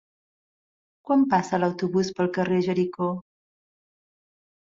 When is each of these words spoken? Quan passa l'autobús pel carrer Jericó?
Quan 1.09 1.25
passa 1.33 1.59
l'autobús 1.63 2.09
pel 2.19 2.31
carrer 2.37 2.59
Jericó? 2.69 3.09